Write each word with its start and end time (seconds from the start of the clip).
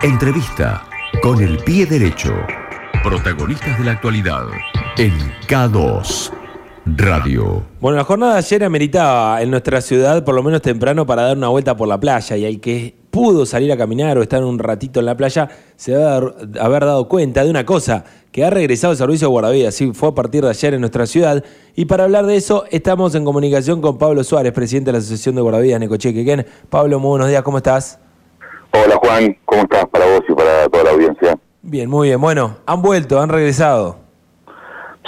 Entrevista 0.00 0.84
con 1.20 1.42
el 1.42 1.58
pie 1.58 1.84
derecho. 1.84 2.32
Protagonistas 3.02 3.76
de 3.80 3.84
la 3.84 3.92
actualidad 3.92 4.44
en 4.96 5.12
K2 5.48 6.30
Radio. 6.96 7.64
Bueno, 7.80 7.96
la 7.96 8.04
jornada 8.04 8.34
de 8.34 8.38
ayer 8.38 8.62
ameritaba 8.62 9.42
en 9.42 9.50
nuestra 9.50 9.80
ciudad 9.80 10.24
por 10.24 10.36
lo 10.36 10.44
menos 10.44 10.62
temprano 10.62 11.04
para 11.04 11.22
dar 11.22 11.36
una 11.36 11.48
vuelta 11.48 11.76
por 11.76 11.88
la 11.88 11.98
playa 11.98 12.36
y 12.36 12.44
el 12.44 12.60
que 12.60 12.94
pudo 13.10 13.44
salir 13.44 13.72
a 13.72 13.76
caminar 13.76 14.16
o 14.18 14.22
estar 14.22 14.44
un 14.44 14.60
ratito 14.60 15.00
en 15.00 15.06
la 15.06 15.16
playa 15.16 15.48
se 15.74 15.90
debe 15.90 16.32
haber 16.60 16.84
dado 16.84 17.08
cuenta 17.08 17.42
de 17.42 17.50
una 17.50 17.66
cosa, 17.66 18.04
que 18.30 18.44
ha 18.44 18.50
regresado 18.50 18.92
el 18.92 18.98
servicio 18.98 19.26
de 19.26 19.32
guardavidas, 19.32 19.74
sí, 19.74 19.90
fue 19.94 20.10
a 20.10 20.14
partir 20.14 20.44
de 20.44 20.50
ayer 20.50 20.74
en 20.74 20.80
nuestra 20.80 21.06
ciudad 21.06 21.42
y 21.74 21.86
para 21.86 22.04
hablar 22.04 22.24
de 22.26 22.36
eso 22.36 22.66
estamos 22.70 23.16
en 23.16 23.24
comunicación 23.24 23.80
con 23.80 23.98
Pablo 23.98 24.22
Suárez, 24.22 24.52
presidente 24.52 24.90
de 24.90 24.92
la 24.92 24.98
Asociación 24.98 25.34
de 25.34 25.40
Guardavidas 25.40 25.80
Necochequequén. 25.80 26.46
Pablo, 26.70 27.00
muy 27.00 27.08
buenos 27.08 27.28
días, 27.28 27.42
¿cómo 27.42 27.56
estás? 27.56 27.98
Juan, 29.08 29.34
¿cómo 29.46 29.62
estás 29.62 29.86
para 29.86 30.04
vos 30.04 30.20
y 30.28 30.34
para 30.34 30.68
toda 30.68 30.84
la 30.84 30.90
audiencia? 30.90 31.38
Bien, 31.62 31.88
muy 31.88 32.08
bien. 32.08 32.20
Bueno, 32.20 32.58
han 32.66 32.82
vuelto, 32.82 33.18
han 33.18 33.30
regresado. 33.30 33.96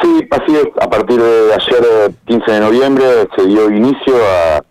Sí, 0.01 0.27
así 0.31 0.57
es. 0.57 0.69
A 0.81 0.89
partir 0.89 1.21
de 1.21 1.53
ayer, 1.53 2.15
15 2.25 2.51
de 2.51 2.61
noviembre, 2.61 3.05
se 3.37 3.45
dio 3.45 3.71
inicio 3.71 4.15
a, 4.17 4.63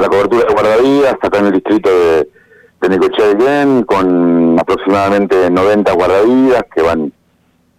la 0.00 0.08
cobertura 0.08 0.44
de 0.46 0.54
guardavidas 0.54 1.14
acá 1.20 1.38
en 1.40 1.46
el 1.46 1.52
distrito 1.54 1.90
de, 1.90 2.28
de 2.80 2.88
Necochea 2.88 3.84
con 3.84 4.56
aproximadamente 4.60 5.50
90 5.50 5.92
guardavidas 5.94 6.62
que 6.72 6.82
van 6.82 7.12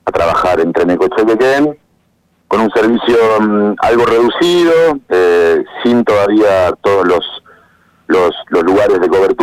a 0.03 0.11
trabajar 0.11 0.59
entre 0.59 0.85
Necochea 0.85 1.23
y 1.23 1.77
con 2.49 2.59
un 2.59 2.71
servicio 2.71 3.15
mm, 3.39 3.75
algo 3.83 4.05
reducido, 4.05 4.73
eh, 5.07 5.63
sin 5.81 6.03
todavía 6.03 6.73
todos 6.81 7.07
los, 7.07 7.25
los, 8.07 8.31
los 8.49 8.63
lugares 8.63 8.99
de 8.99 9.07
cobertura 9.07 9.38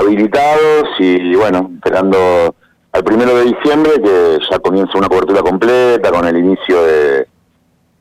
habilitados 0.00 0.88
y 0.98 1.34
bueno, 1.36 1.70
esperando 1.76 2.54
al 2.92 3.04
primero 3.04 3.36
de 3.36 3.44
diciembre 3.44 3.92
que 4.02 4.38
ya 4.50 4.58
comienza 4.58 4.98
una 4.98 5.08
cobertura 5.08 5.42
completa 5.42 6.10
con 6.10 6.26
el 6.26 6.36
inicio 6.36 6.82
de, 6.82 7.26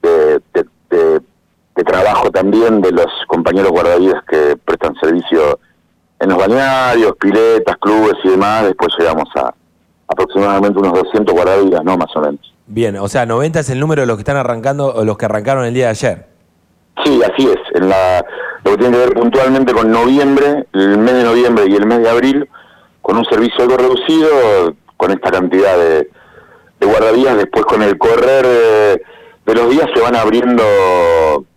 de, 0.02 1.22
trabajo 1.86 2.30
también 2.30 2.82
de 2.82 2.92
los 2.92 3.08
compañeros 3.28 3.72
guardavidas 3.72 4.22
que 4.30 4.56
prestan 4.64 4.94
servicio 5.02 5.60
en 6.20 6.30
los 6.30 6.38
balnearios, 6.38 7.14
piletas, 7.20 7.78
clubes 7.78 8.16
y 8.26 8.30
demás. 8.30 8.66
Después 8.66 8.94
llegamos 9.00 9.28
a 9.36 9.54
aproximadamente 10.08 10.78
unos 10.78 10.94
200 10.94 11.34
guardavidas, 11.34 11.84
¿no? 11.84 11.98
Más 11.98 12.14
o 12.16 12.20
menos. 12.20 12.54
Bien, 12.68 12.98
o 12.98 13.08
sea, 13.08 13.26
90 13.26 13.62
es 13.62 13.70
el 13.70 13.80
número 13.80 14.02
de 14.02 14.08
los 14.08 14.18
que 14.18 14.22
están 14.22 14.38
arrancando 14.38 14.94
o 14.94 15.04
los 15.06 15.18
que 15.18 15.26
arrancaron 15.26 15.66
el 15.66 15.73
día 15.73 15.86
de 15.86 15.92
ayer. 15.92 16.28
Sí, 17.04 17.22
así 17.23 17.48
es. 17.48 17.82
En 17.82 17.90
la, 17.90 18.23
lo 18.64 18.72
que 18.72 18.78
tiene 18.78 18.98
que 18.98 19.06
ver 19.06 19.14
puntualmente 19.14 19.74
con 19.74 19.92
noviembre, 19.92 20.68
el 20.74 20.98
mes 20.98 21.14
de 21.14 21.24
noviembre 21.24 21.66
y 21.68 21.76
el 21.76 21.86
mes 21.86 22.00
de 22.00 22.10
abril, 22.10 22.50
con 23.02 23.18
un 23.18 23.26
servicio 23.26 23.64
algo 23.64 23.78
reducido, 23.78 24.76
con 24.98 25.12
esta 25.12 25.32
cantidad 25.32 25.78
de, 25.78 26.10
de 26.80 26.88
guardavías, 26.88 27.38
después 27.38 27.66
con 27.66 27.82
el 27.82 27.98
correr 27.98 29.02
de, 29.46 29.56
los 29.56 29.70
días 29.70 29.90
se 29.96 30.02
van 30.02 30.16
abriendo 30.16 30.64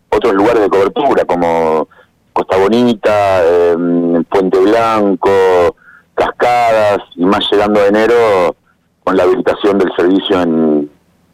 otros 0.09 0.35
lugares 0.35 0.63
de 0.63 0.71
cobertura, 0.71 1.25
como 1.25 1.89
Costa 2.33 2.57
Bonita, 2.57 3.45
em, 3.45 4.25
Puente 4.25 4.59
Blanco, 4.59 5.77
Cascadas, 6.15 6.99
y 7.17 7.25
más 7.25 7.45
llegando 7.51 7.81
a 7.81 7.87
enero 7.87 8.57
con 9.05 9.17
la 9.17 9.25
habilitación 9.25 9.79
del 9.79 9.93
servicio 9.97 10.41
en, 10.41 10.82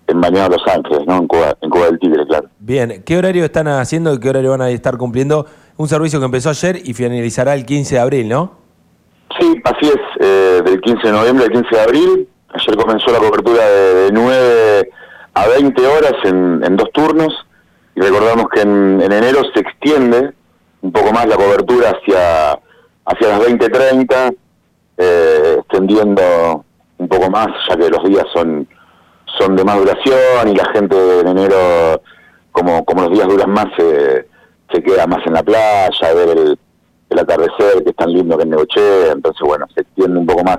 en 0.08 0.20
Bañado 0.20 0.48
Los 0.56 0.66
Ángeles, 0.66 1.06
¿no? 1.06 1.18
En 1.18 1.28
Cuba, 1.28 1.54
en 1.60 1.70
Cuba 1.70 1.86
del 1.86 1.98
Tigre, 1.98 2.26
claro. 2.26 2.48
Bien, 2.58 3.02
¿qué 3.04 3.16
horario 3.16 3.44
están 3.44 3.68
haciendo 3.68 4.12
y 4.14 4.18
qué 4.18 4.30
horario 4.30 4.50
van 4.50 4.62
a 4.62 4.70
estar 4.70 4.96
cumpliendo? 4.96 5.46
Un 5.76 5.86
servicio 5.86 6.18
que 6.18 6.24
empezó 6.24 6.50
ayer 6.50 6.80
y 6.82 6.94
finalizará 6.94 7.54
el 7.54 7.64
15 7.64 7.94
de 7.94 8.00
abril, 8.00 8.28
¿no? 8.28 8.52
Sí, 9.38 9.54
así 9.64 9.86
es, 9.86 10.26
eh, 10.26 10.62
del 10.64 10.80
15 10.80 11.06
de 11.06 11.12
noviembre 11.12 11.44
al 11.44 11.52
15 11.52 11.68
de 11.70 11.80
abril. 11.80 12.28
Ayer 12.48 12.76
comenzó 12.76 13.12
la 13.12 13.18
cobertura 13.18 13.64
de, 13.68 14.10
9 14.10 14.90
a 15.34 15.46
20 15.46 15.86
horas 15.86 16.14
en, 16.24 16.76
dos 16.76 16.90
turnos 16.92 17.46
y 17.94 18.00
recordamos 18.00 18.46
que 18.52 18.62
en, 18.62 19.00
enero 19.02 19.42
se 19.54 19.60
extiende 19.60 20.32
un 20.80 20.90
poco 20.90 21.12
más 21.12 21.26
la 21.26 21.36
cobertura 21.36 21.90
hacia, 21.90 22.52
hacia 23.04 23.28
las 23.28 23.40
20.30, 23.40 24.36
eh, 24.96 25.56
extendiendo 25.58 26.64
un 26.96 27.08
poco 27.08 27.30
más, 27.30 27.48
ya 27.68 27.76
que 27.76 27.90
los 27.90 28.02
días 28.04 28.24
son 28.32 28.66
son 29.38 29.56
de 29.56 29.64
más 29.64 29.78
duración 29.78 30.48
y 30.48 30.54
la 30.54 30.64
gente 30.72 31.20
en 31.20 31.28
enero, 31.28 32.02
como, 32.52 32.84
como 32.84 33.02
los 33.02 33.12
días 33.12 33.28
duran 33.28 33.50
más, 33.50 33.66
se, 33.76 34.26
se 34.72 34.82
queda 34.82 35.06
más 35.06 35.24
en 35.26 35.34
la 35.34 35.42
playa, 35.42 35.90
a 36.02 36.14
ver 36.14 36.28
el, 36.36 36.58
atardecer 37.18 37.82
que 37.82 37.90
es 37.90 37.96
tan 37.96 38.12
lindo 38.12 38.36
que 38.36 38.44
en 38.44 38.50
Negoche, 38.50 39.10
entonces 39.10 39.40
bueno, 39.44 39.66
se 39.74 39.80
extiende 39.80 40.18
un 40.18 40.26
poco 40.26 40.44
más 40.44 40.58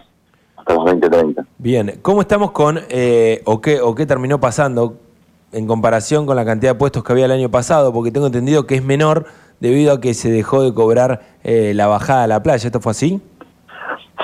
hasta 0.57 0.73
los 0.73 0.84
20-30. 0.85 1.45
Bien, 1.57 2.00
¿cómo 2.01 2.22
estamos 2.22 2.51
con, 2.51 2.79
eh, 2.89 3.41
o, 3.45 3.62
qué, 3.62 3.79
o 3.79 3.95
qué 3.95 4.06
terminó 4.06 4.39
pasando 4.39 4.97
en 5.51 5.68
comparación 5.68 6.25
con 6.25 6.35
la 6.35 6.45
cantidad 6.45 6.73
de 6.73 6.79
puestos 6.79 7.03
que 7.03 7.12
había 7.13 7.25
el 7.25 7.31
año 7.31 7.50
pasado? 7.50 7.94
Porque 7.94 8.12
tengo 8.12 8.28
entendido 8.28 8.66
que 8.66 8.75
es 8.75 8.84
menor 8.84 9.25
debido 9.59 9.94
a 9.94 10.01
que 10.01 10.13
se 10.13 10.31
dejó 10.31 10.63
de 10.63 10.73
cobrar 10.73 11.22
eh, 11.44 11.73
la 11.75 11.88
bajada 11.88 12.23
a 12.23 12.28
la 12.28 12.44
playa, 12.44 12.66
¿esto 12.66 12.81
fue 12.81 12.91
así? 12.91 13.22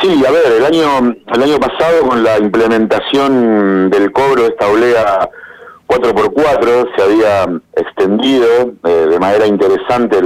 Sí, 0.01 0.23
a 0.27 0.31
ver, 0.31 0.51
el 0.57 0.65
año, 0.65 1.15
el 1.33 1.43
año 1.43 1.57
pasado 1.57 2.07
con 2.07 2.21
la 2.21 2.37
implementación 2.37 3.89
del 3.89 4.11
cobro 4.11 4.43
de 4.43 4.49
esta 4.49 4.67
olea 4.67 5.29
4x4 5.87 6.95
se 6.95 7.01
había 7.01 7.61
extendido 7.77 8.73
eh, 8.83 9.07
de 9.09 9.19
manera 9.19 9.47
interesante 9.47 10.17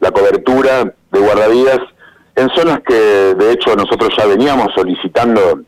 la 0.00 0.10
cobertura 0.10 0.94
de 1.12 1.20
guardavidas 1.20 1.80
en 2.36 2.48
zonas 2.50 2.80
que 2.86 2.94
de 2.94 3.52
hecho 3.52 3.76
nosotros 3.76 4.10
ya 4.16 4.24
veníamos 4.26 4.68
solicitando 4.74 5.60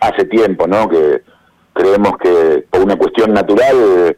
hace 0.00 0.24
tiempo, 0.24 0.66
¿no? 0.66 0.88
Que 0.88 1.22
creemos 1.72 2.16
que 2.18 2.64
por 2.68 2.82
una 2.82 2.96
cuestión 2.96 3.32
natural, 3.32 4.16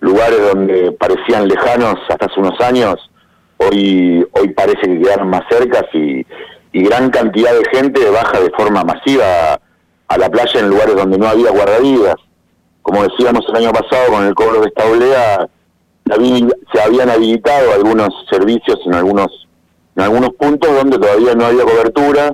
lugares 0.00 0.52
donde 0.52 0.92
parecían 0.92 1.48
lejanos 1.48 1.94
hasta 2.08 2.26
hace 2.26 2.40
unos 2.40 2.60
años, 2.60 2.96
hoy, 3.58 4.26
hoy 4.32 4.48
parece 4.48 4.82
que 4.82 5.00
quedaron 5.00 5.28
más 5.28 5.42
cercas 5.48 5.84
y 5.94 6.26
y 6.72 6.82
gran 6.82 7.10
cantidad 7.10 7.52
de 7.52 7.64
gente 7.72 8.10
baja 8.10 8.40
de 8.40 8.50
forma 8.50 8.84
masiva 8.84 9.60
a 10.08 10.18
la 10.18 10.28
playa 10.28 10.60
en 10.60 10.68
lugares 10.68 10.96
donde 10.96 11.18
no 11.18 11.28
había 11.28 11.50
guardavidas. 11.50 12.16
Como 12.82 13.02
decíamos 13.02 13.44
el 13.48 13.56
año 13.56 13.72
pasado 13.72 14.12
con 14.12 14.24
el 14.24 14.34
cobro 14.34 14.60
de 14.60 14.68
esta 14.68 14.86
olea, 14.86 15.48
se 16.72 16.82
habían 16.82 17.10
habilitado 17.10 17.72
algunos 17.72 18.08
servicios 18.30 18.80
en 18.86 18.94
algunos 18.94 19.46
en 19.96 20.02
algunos 20.04 20.30
puntos 20.34 20.72
donde 20.72 20.98
todavía 20.98 21.34
no 21.34 21.46
había 21.46 21.64
cobertura, 21.64 22.32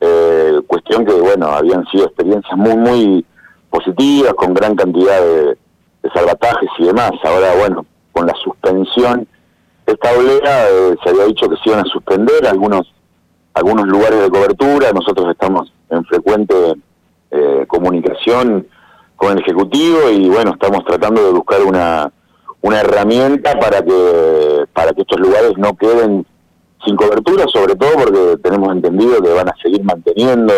eh, 0.00 0.60
cuestión 0.66 1.04
que, 1.04 1.12
bueno, 1.12 1.46
habían 1.48 1.84
sido 1.86 2.04
experiencias 2.06 2.56
muy, 2.56 2.76
muy 2.76 3.24
positivas, 3.70 4.34
con 4.34 4.54
gran 4.54 4.74
cantidad 4.74 5.20
de, 5.20 5.58
salvatajes 6.14 6.68
y 6.78 6.84
demás. 6.84 7.12
Ahora, 7.22 7.54
bueno, 7.58 7.84
con 8.12 8.26
la 8.26 8.34
suspensión 8.42 9.26
de 9.86 9.92
esta 9.92 10.12
olea, 10.12 10.68
eh, 10.70 10.96
se 11.02 11.10
había 11.10 11.24
dicho 11.24 11.48
que 11.48 11.56
se 11.56 11.70
iban 11.70 11.80
a 11.80 11.90
suspender 11.90 12.46
algunos 12.46 12.92
algunos 13.54 13.86
lugares 13.86 14.20
de 14.22 14.30
cobertura, 14.30 14.92
nosotros 14.92 15.30
estamos 15.30 15.72
en 15.90 16.04
frecuente 16.04 16.54
eh, 17.30 17.64
comunicación 17.68 18.66
con 19.16 19.32
el 19.32 19.40
Ejecutivo 19.40 20.10
y 20.10 20.28
bueno, 20.28 20.52
estamos 20.52 20.84
tratando 20.84 21.24
de 21.24 21.32
buscar 21.32 21.62
una, 21.62 22.10
una 22.62 22.80
herramienta 22.80 23.58
para 23.58 23.82
que, 23.82 24.64
para 24.72 24.92
que 24.92 25.02
estos 25.02 25.20
lugares 25.20 25.52
no 25.56 25.76
queden 25.76 26.26
sin 26.84 26.96
cobertura, 26.96 27.44
sobre 27.48 27.76
todo 27.76 27.90
porque 27.92 28.36
tenemos 28.42 28.72
entendido 28.72 29.20
que 29.22 29.32
van 29.32 29.48
a 29.48 29.54
seguir 29.62 29.84
manteniendo 29.84 30.54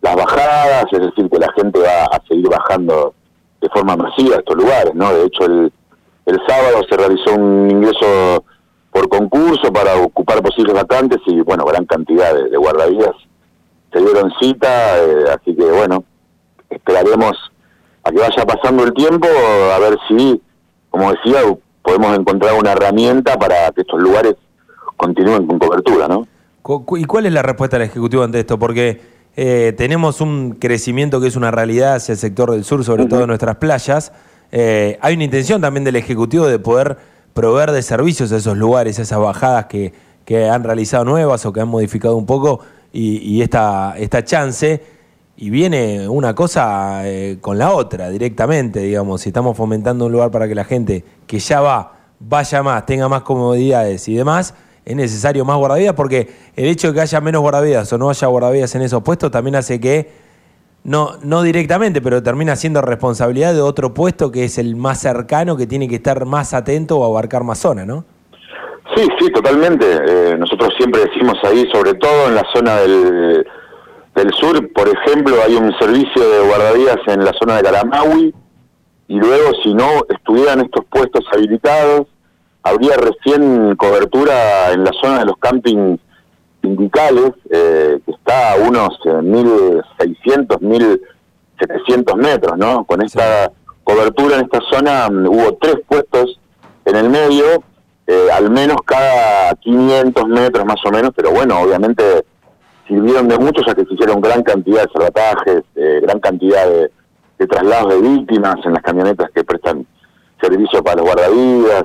las 0.00 0.16
bajadas, 0.16 0.84
es 0.92 1.00
decir, 1.00 1.28
que 1.30 1.38
la 1.38 1.52
gente 1.56 1.80
va 1.80 2.04
a 2.04 2.22
seguir 2.28 2.48
bajando 2.48 3.14
de 3.60 3.68
forma 3.70 3.96
masiva 3.96 4.36
a 4.36 4.38
estos 4.38 4.56
lugares, 4.56 4.94
¿no? 4.94 5.12
De 5.12 5.26
hecho, 5.26 5.44
el, 5.46 5.72
el 6.26 6.40
sábado 6.46 6.82
se 6.88 6.96
realizó 6.96 7.34
un 7.34 7.70
ingreso 7.70 8.44
por 8.92 9.08
concurso 9.08 9.72
para 9.72 9.96
ocupar 9.96 10.42
posibles 10.42 10.74
vacantes 10.74 11.18
y 11.26 11.40
bueno, 11.40 11.64
gran 11.64 11.86
cantidad 11.86 12.34
de, 12.34 12.56
guardavidas 12.56 13.16
se 13.90 13.98
dieron 13.98 14.32
cita, 14.40 14.98
eh, 14.98 15.24
así 15.34 15.54
que 15.56 15.64
bueno, 15.64 16.04
esperaremos 16.70 17.32
a 18.04 18.10
que 18.10 18.18
vaya 18.18 18.46
pasando 18.46 18.84
el 18.84 18.92
tiempo, 18.92 19.26
a 19.74 19.78
ver 19.78 19.98
si, 20.08 20.40
como 20.90 21.12
decía, 21.12 21.40
podemos 21.82 22.16
encontrar 22.16 22.54
una 22.54 22.72
herramienta 22.72 23.38
para 23.38 23.70
que 23.72 23.82
estos 23.82 24.00
lugares 24.00 24.34
continúen 24.96 25.46
con 25.46 25.58
cobertura, 25.58 26.08
¿no? 26.08 26.26
¿Y 26.96 27.04
cuál 27.04 27.26
es 27.26 27.32
la 27.32 27.42
respuesta 27.42 27.78
del 27.78 27.88
Ejecutivo 27.88 28.22
ante 28.22 28.40
esto? 28.40 28.58
Porque 28.58 29.00
eh, 29.36 29.74
tenemos 29.76 30.20
un 30.20 30.52
crecimiento 30.52 31.20
que 31.20 31.26
es 31.26 31.36
una 31.36 31.50
realidad 31.50 31.96
hacia 31.96 32.12
el 32.12 32.18
sector 32.18 32.52
del 32.52 32.64
sur, 32.64 32.84
sobre 32.84 33.06
todo 33.06 33.22
en 33.22 33.26
nuestras 33.26 33.56
playas. 33.56 34.12
Eh, 34.52 34.98
hay 35.00 35.14
una 35.14 35.24
intención 35.24 35.60
también 35.60 35.84
del 35.84 35.96
Ejecutivo 35.96 36.46
de 36.46 36.58
poder 36.58 36.98
proveer 37.34 37.72
de 37.72 37.82
servicios 37.82 38.32
a 38.32 38.36
esos 38.36 38.56
lugares, 38.56 38.98
esas 38.98 39.18
bajadas 39.18 39.66
que, 39.66 39.92
que 40.24 40.48
han 40.48 40.64
realizado 40.64 41.04
nuevas 41.04 41.44
o 41.46 41.52
que 41.52 41.60
han 41.60 41.68
modificado 41.68 42.16
un 42.16 42.26
poco 42.26 42.60
y, 42.92 43.40
esta, 43.42 43.94
esta 43.96 44.24
chance. 44.24 44.82
Y 45.36 45.50
viene 45.50 46.08
una 46.08 46.34
cosa 46.34 47.08
eh, 47.08 47.38
con 47.40 47.58
la 47.58 47.72
otra 47.72 48.10
directamente, 48.10 48.80
digamos. 48.80 49.22
Si 49.22 49.30
estamos 49.30 49.56
fomentando 49.56 50.06
un 50.06 50.12
lugar 50.12 50.30
para 50.30 50.46
que 50.46 50.54
la 50.54 50.64
gente 50.64 51.04
que 51.26 51.38
ya 51.38 51.60
va, 51.60 51.92
vaya 52.20 52.62
más, 52.62 52.86
tenga 52.86 53.08
más 53.08 53.22
comodidades 53.22 54.06
y 54.08 54.14
demás, 54.14 54.54
es 54.84 54.96
necesario 54.96 55.44
más 55.44 55.56
guardavidas 55.56 55.94
porque 55.94 56.28
el 56.54 56.66
hecho 56.66 56.88
de 56.88 56.94
que 56.94 57.00
haya 57.00 57.20
menos 57.20 57.40
guardavidas 57.40 57.92
o 57.92 57.98
no 57.98 58.10
haya 58.10 58.26
guardavidas 58.28 58.74
en 58.74 58.82
esos 58.82 59.02
puestos 59.02 59.30
también 59.30 59.56
hace 59.56 59.80
que, 59.80 60.10
no, 60.84 61.12
no 61.22 61.42
directamente, 61.42 62.00
pero 62.00 62.22
termina 62.22 62.56
siendo 62.56 62.82
responsabilidad 62.82 63.54
de 63.54 63.60
otro 63.60 63.94
puesto 63.94 64.32
que 64.32 64.44
es 64.44 64.58
el 64.58 64.76
más 64.76 65.00
cercano, 65.00 65.56
que 65.56 65.66
tiene 65.66 65.88
que 65.88 65.96
estar 65.96 66.24
más 66.26 66.54
atento 66.54 66.98
o 66.98 67.04
abarcar 67.04 67.44
más 67.44 67.58
zona, 67.58 67.84
¿no? 67.84 68.04
Sí, 68.96 69.06
sí, 69.18 69.30
totalmente. 69.32 69.86
Eh, 69.86 70.36
nosotros 70.36 70.74
siempre 70.76 71.02
decimos 71.02 71.38
ahí, 71.44 71.68
sobre 71.72 71.94
todo 71.94 72.28
en 72.28 72.34
la 72.34 72.44
zona 72.52 72.76
del, 72.78 73.46
del 74.14 74.32
sur, 74.34 74.72
por 74.72 74.88
ejemplo, 74.88 75.36
hay 75.46 75.54
un 75.54 75.72
servicio 75.78 76.28
de 76.28 76.46
guardavidas 76.46 76.98
en 77.06 77.24
la 77.24 77.32
zona 77.38 77.56
de 77.56 77.62
Caramaui, 77.62 78.34
y 79.08 79.18
luego 79.18 79.52
si 79.62 79.74
no 79.74 79.86
estuvieran 80.08 80.60
estos 80.60 80.84
puestos 80.86 81.24
habilitados, 81.32 82.06
habría 82.62 82.96
recién 82.96 83.76
cobertura 83.76 84.72
en 84.72 84.84
la 84.84 84.90
zona 85.00 85.20
de 85.20 85.26
los 85.26 85.36
campings 85.38 86.00
sindicales, 86.62 87.32
eh, 87.50 88.00
que 88.04 88.12
está 88.12 88.52
a 88.52 88.56
unos 88.56 88.98
1.600, 89.04 89.82
eh, 89.98 91.00
1.700 91.58 92.16
metros, 92.16 92.56
¿no? 92.56 92.84
Con 92.84 93.02
esta 93.02 93.50
cobertura 93.84 94.36
en 94.36 94.44
esta 94.44 94.60
zona 94.70 95.08
mm, 95.10 95.26
hubo 95.26 95.54
tres 95.60 95.76
puestos 95.86 96.40
en 96.84 96.96
el 96.96 97.10
medio, 97.10 97.62
eh, 98.06 98.28
al 98.32 98.50
menos 98.50 98.76
cada 98.84 99.54
500 99.56 100.28
metros 100.28 100.64
más 100.64 100.84
o 100.84 100.90
menos, 100.90 101.10
pero 101.14 101.32
bueno, 101.32 101.60
obviamente 101.60 102.24
sirvieron 102.88 103.28
de 103.28 103.38
mucho 103.38 103.62
ya 103.66 103.74
que 103.74 103.84
se 103.84 103.94
hicieron 103.94 104.20
gran 104.20 104.42
cantidad 104.42 104.82
de 104.82 104.92
salvatajes, 104.92 105.62
gran 106.02 106.18
cantidad 106.18 106.66
de, 106.66 106.90
de 107.38 107.46
traslados 107.46 107.94
de 107.94 108.00
víctimas 108.00 108.56
en 108.64 108.72
las 108.72 108.82
camionetas 108.82 109.30
que 109.30 109.44
prestan 109.44 109.86
servicio 110.40 110.82
para 110.82 110.96
los 110.96 111.06
guardavidas, 111.06 111.84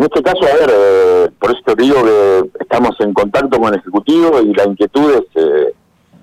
en 0.00 0.04
este 0.04 0.22
caso, 0.22 0.40
a 0.44 0.54
ver, 0.54 0.70
eh, 0.72 1.30
por 1.38 1.50
eso 1.50 1.60
te 1.62 1.74
digo 1.74 2.02
que 2.02 2.50
estamos 2.60 2.96
en 3.00 3.12
contacto 3.12 3.60
con 3.60 3.74
el 3.74 3.80
Ejecutivo 3.80 4.40
y 4.40 4.54
la 4.54 4.64
inquietud 4.64 5.12
es 5.12 5.24
eh, 5.34 5.74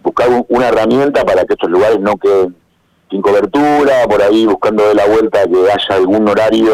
buscar 0.01 0.29
una 0.50 0.69
herramienta 0.69 1.24
para 1.24 1.45
que 1.45 1.53
estos 1.53 1.69
lugares 1.69 2.00
no 2.00 2.18
queden 2.18 2.56
sin 3.12 3.21
cobertura, 3.21 4.07
por 4.09 4.19
ahí 4.24 4.47
buscando 4.47 4.88
de 4.88 4.95
la 4.95 5.06
vuelta 5.06 5.45
que 5.45 5.71
haya 5.71 5.95
algún 5.95 6.27
horario 6.27 6.74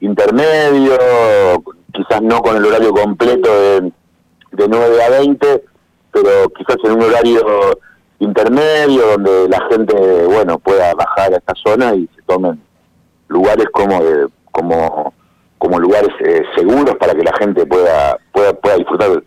intermedio, 0.00 0.98
quizás 1.92 2.20
no 2.20 2.42
con 2.42 2.56
el 2.56 2.66
horario 2.66 2.92
completo 2.92 3.48
de, 3.48 3.92
de 4.50 4.68
9 4.68 5.02
a 5.04 5.10
20, 5.10 5.64
pero 6.10 6.48
quizás 6.48 6.78
en 6.82 6.92
un 6.96 7.02
horario 7.02 7.78
intermedio 8.18 9.06
donde 9.12 9.48
la 9.48 9.60
gente, 9.70 9.94
bueno, 10.26 10.58
pueda 10.58 10.94
bajar 10.94 11.32
a 11.32 11.36
esta 11.36 11.54
zona 11.54 11.94
y 11.94 12.08
se 12.16 12.22
tomen 12.22 12.60
lugares 13.28 13.66
como 13.72 14.02
de, 14.02 14.26
como 14.50 15.14
como 15.58 15.78
lugares 15.78 16.10
eh, 16.24 16.42
seguros 16.56 16.96
para 16.96 17.14
que 17.14 17.22
la 17.22 17.32
gente 17.38 17.66
pueda, 17.66 18.18
pueda, 18.32 18.52
pueda 18.54 18.76
disfrutar 18.76 19.22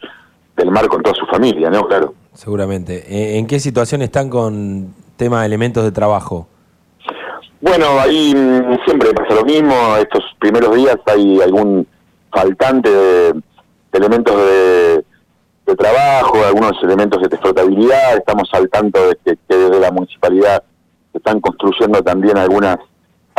del 0.56 0.72
mar 0.72 0.88
con 0.88 1.04
toda 1.04 1.16
su 1.16 1.26
familia, 1.28 1.70
¿no? 1.70 1.88
Claro. 1.88 2.14
Seguramente. 2.34 3.04
Eh, 3.08 3.38
¿En 3.38 3.48
qué 3.48 3.60
situación 3.60 4.02
están 4.02 4.30
con 4.30 4.94
tema 5.18 5.42
de 5.42 5.48
elementos 5.48 5.84
de 5.84 5.92
trabajo? 5.92 6.48
Bueno, 7.60 8.00
ahí 8.00 8.34
mm, 8.36 8.84
siempre 8.86 9.14
pasa 9.14 9.36
lo 9.36 9.46
mismo. 9.46 9.76
Estos 9.98 10.24
primeros 10.40 10.76
días 10.76 10.98
hay 11.06 11.42
algún 11.42 11.88
faltante 12.32 12.90
de, 12.90 13.42
elementos 13.94 14.36
de, 14.36 15.06
trabajo, 15.78 16.38
algunos 16.46 16.74
elementos 16.84 17.22
de 17.22 17.30
desfrutabilidad. 17.30 18.18
Estamos 18.18 18.50
al 18.52 18.70
tanto 18.70 19.08
de 19.08 19.18
que, 19.24 19.38
que 19.48 19.56
desde 19.56 19.80
la 19.80 19.90
municipalidad 19.90 20.64
se 21.12 21.18
están 21.18 21.40
construyendo 21.40 22.04
también 22.04 22.38
algunas 22.38 22.78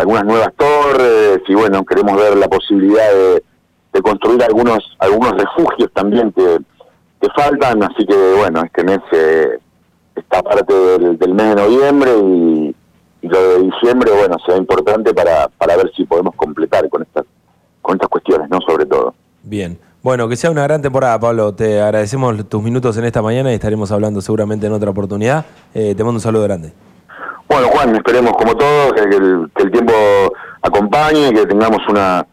algunas 0.02 0.25
nuevas 0.25 0.52
torres 0.56 1.40
y 1.46 1.54
bueno, 1.54 1.84
queremos 1.84 2.16
ver 2.16 2.37
la 2.37 2.49
posibilidad 2.49 3.08
de, 3.93 4.02
construir 4.02 4.43
algunos 4.43 4.78
algunos 4.99 5.32
refugios 5.32 5.90
también 5.93 6.32
que, 6.32 6.58
que, 7.20 7.28
faltan, 7.37 7.82
así 7.84 8.04
que 8.04 8.34
bueno, 8.37 8.62
este 8.64 8.82
mes 8.82 8.99
eh, 9.12 9.58
esta 10.16 10.43
parte 10.43 10.75
del, 10.75 11.34
mes 11.34 11.49
de 11.49 11.54
noviembre 11.54 12.10
y, 12.19 12.76
lo 13.22 13.40
de 13.40 13.58
diciembre, 13.60 14.10
bueno, 14.10 14.37
será 14.44 14.58
importante 14.58 15.14
para, 15.14 15.46
para 15.46 15.76
ver 15.76 15.93
si 15.96 16.05
podemos 16.05 16.34
completar 16.34 16.88
con 16.88 17.02
estas 17.02 17.25
con 17.81 17.94
estas 17.94 18.08
cuestiones, 18.08 18.50
¿no? 18.50 18.60
Sobre 18.66 18.84
todo. 18.84 19.14
Bien. 19.44 19.78
Bueno, 20.02 20.28
que 20.28 20.34
sea 20.34 20.50
una 20.50 20.64
gran 20.64 20.82
temporada, 20.82 21.20
Pablo. 21.20 21.55
Te 21.55 21.81
agradecemos 21.81 22.48
tus 22.48 22.60
minutos 22.60 22.96
en 22.96 23.05
esta 23.05 23.22
mañana 23.22 23.52
y 23.52 23.55
estaremos 23.55 23.93
hablando 23.93 24.20
seguramente 24.20 24.66
en 24.66 24.72
otra 24.72 24.90
oportunidad. 24.90 25.46
Eh, 25.72 25.94
te 25.96 26.02
mando 26.02 26.16
un 26.16 26.20
saludo 26.20 26.43
grande. 26.43 26.72
Bueno, 27.48 27.68
Juan, 27.68 27.94
esperemos 27.96 28.32
como 28.32 28.56
todos 28.56 28.92
que 28.92 29.02
el, 29.02 29.70
tiempo 29.70 29.92
acompañe, 30.62 31.32
que 31.32 31.46
tengamos 31.46 31.80
una, 31.88 32.26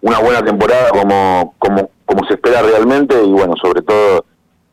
una 0.00 0.18
buena 0.20 0.42
temporada 0.42 0.90
como, 0.90 1.54
como, 1.58 1.90
como 2.04 2.26
se 2.26 2.34
espera 2.34 2.62
realmente 2.62 3.22
y 3.22 3.30
bueno, 3.30 3.54
sobre 3.62 3.82
todo 3.82 4.24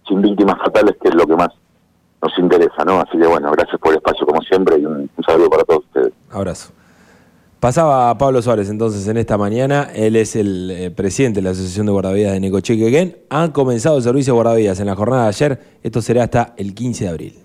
sin 0.07 0.21
víctimas 0.21 0.57
fatales, 0.57 0.95
que 1.01 1.09
es 1.09 1.15
lo 1.15 1.25
que 1.25 1.35
más 1.35 1.49
nos 2.21 2.37
interesa, 2.37 2.83
¿no? 2.85 2.99
Así 3.01 3.17
que 3.17 3.27
bueno, 3.27 3.51
gracias 3.51 3.79
por 3.79 3.91
el 3.91 3.97
espacio 3.97 4.25
como 4.25 4.41
siempre 4.41 4.77
y 4.77 4.85
un, 4.85 5.09
saludo 5.25 5.49
para 5.49 5.63
todos 5.63 5.85
ustedes. 5.85 6.13
Abrazo. 6.29 6.71
Pasaba 7.59 8.17
Pablo 8.17 8.41
Suárez 8.41 8.69
entonces 8.69 9.07
en 9.07 9.17
esta 9.17 9.37
mañana, 9.37 9.89
él 9.93 10.15
es 10.15 10.35
el 10.35 10.71
eh, 10.71 10.89
presidente 10.89 11.41
de 11.41 11.43
la 11.43 11.51
Asociación 11.51 11.85
de 11.85 11.91
Guardavidas 11.91 12.33
de 12.33 12.39
Necochequequén. 12.39 13.17
Han 13.29 13.51
comenzado 13.51 13.97
el 13.97 14.03
servicio 14.03 14.33
de 14.33 14.35
guardavidas 14.35 14.79
en 14.79 14.87
la 14.87 14.95
jornada 14.95 15.23
de 15.23 15.29
ayer, 15.29 15.59
esto 15.83 16.01
será 16.01 16.23
hasta 16.23 16.53
el 16.57 16.73
15 16.73 17.03
de 17.03 17.09
abril. 17.09 17.41